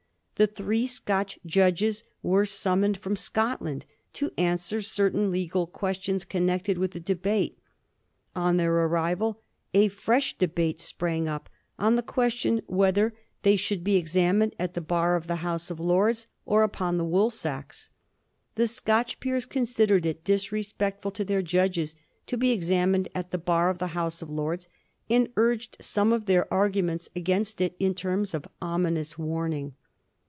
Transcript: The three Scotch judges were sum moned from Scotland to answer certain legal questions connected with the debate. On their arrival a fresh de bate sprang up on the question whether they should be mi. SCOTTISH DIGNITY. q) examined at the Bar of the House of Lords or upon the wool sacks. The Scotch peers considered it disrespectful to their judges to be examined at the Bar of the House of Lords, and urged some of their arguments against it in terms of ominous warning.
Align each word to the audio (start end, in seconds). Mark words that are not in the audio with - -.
The 0.35 0.47
three 0.47 0.87
Scotch 0.87 1.37
judges 1.45 2.03
were 2.23 2.47
sum 2.47 2.81
moned 2.81 2.97
from 2.97 3.15
Scotland 3.15 3.85
to 4.13 4.31
answer 4.39 4.81
certain 4.81 5.29
legal 5.29 5.67
questions 5.67 6.25
connected 6.25 6.79
with 6.79 6.93
the 6.93 6.99
debate. 6.99 7.59
On 8.35 8.57
their 8.57 8.73
arrival 8.73 9.43
a 9.75 9.87
fresh 9.87 10.35
de 10.39 10.47
bate 10.47 10.81
sprang 10.81 11.27
up 11.27 11.47
on 11.77 11.95
the 11.95 12.01
question 12.01 12.61
whether 12.65 13.13
they 13.43 13.55
should 13.55 13.83
be 13.83 13.91
mi. 13.91 13.99
SCOTTISH 13.99 14.13
DIGNITY. 14.13 14.29
q) 14.31 14.31
examined 14.31 14.55
at 14.57 14.73
the 14.73 14.81
Bar 14.81 15.15
of 15.15 15.27
the 15.27 15.35
House 15.47 15.69
of 15.69 15.79
Lords 15.79 16.25
or 16.47 16.63
upon 16.63 16.97
the 16.97 17.05
wool 17.05 17.29
sacks. 17.29 17.91
The 18.55 18.65
Scotch 18.67 19.19
peers 19.19 19.45
considered 19.45 20.07
it 20.07 20.23
disrespectful 20.23 21.11
to 21.11 21.23
their 21.23 21.43
judges 21.43 21.95
to 22.25 22.35
be 22.35 22.49
examined 22.49 23.09
at 23.13 23.29
the 23.29 23.37
Bar 23.37 23.69
of 23.69 23.77
the 23.77 23.87
House 23.93 24.23
of 24.23 24.29
Lords, 24.31 24.67
and 25.07 25.29
urged 25.37 25.77
some 25.81 26.11
of 26.11 26.25
their 26.25 26.51
arguments 26.51 27.09
against 27.15 27.61
it 27.61 27.75
in 27.77 27.93
terms 27.93 28.33
of 28.33 28.47
ominous 28.59 29.19
warning. 29.19 29.75